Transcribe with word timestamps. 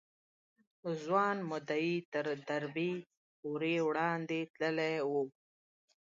ځوان 1.03 1.37
مدعي 1.51 1.95
تر 2.13 2.25
دربي 2.47 2.93
پورې 3.39 3.73
وړاندې 3.87 4.39
تللی 4.57 4.95
و. 5.09 5.11